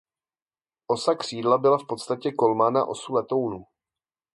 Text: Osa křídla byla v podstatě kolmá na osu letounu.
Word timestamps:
Osa 0.87 1.15
křídla 1.15 1.57
byla 1.57 1.77
v 1.77 1.87
podstatě 1.87 2.31
kolmá 2.31 2.69
na 2.69 2.85
osu 2.85 3.13
letounu. 3.13 3.65